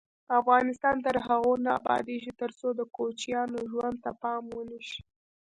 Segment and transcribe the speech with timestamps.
[0.39, 4.99] افغانستان تر هغو نه ابادیږي، ترڅو د کوچیانو ژوند ته پام ونشي.